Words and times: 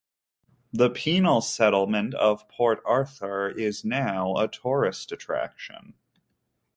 The 0.73 0.89
penal 0.89 1.41
settlement 1.41 2.15
of 2.15 2.49
Port 2.49 2.81
Arthur 2.87 3.47
is 3.51 3.85
now 3.85 4.35
a 4.35 4.47
tourist 4.47 5.11
attraction. 5.11 5.93